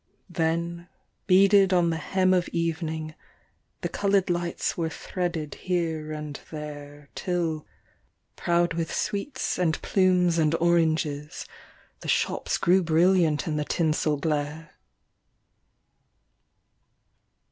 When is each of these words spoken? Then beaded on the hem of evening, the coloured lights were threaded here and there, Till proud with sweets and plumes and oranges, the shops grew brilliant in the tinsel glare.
Then 0.31 0.87
beaded 1.27 1.71
on 1.73 1.91
the 1.91 1.97
hem 1.97 2.33
of 2.33 2.49
evening, 2.49 3.13
the 3.81 3.87
coloured 3.87 4.31
lights 4.31 4.75
were 4.75 4.89
threaded 4.89 5.53
here 5.53 6.11
and 6.11 6.39
there, 6.49 7.09
Till 7.13 7.67
proud 8.35 8.73
with 8.73 8.91
sweets 8.91 9.59
and 9.59 9.79
plumes 9.83 10.39
and 10.39 10.55
oranges, 10.55 11.45
the 11.99 12.07
shops 12.07 12.57
grew 12.57 12.81
brilliant 12.81 13.47
in 13.47 13.57
the 13.57 13.63
tinsel 13.65 14.17
glare. 14.17 14.71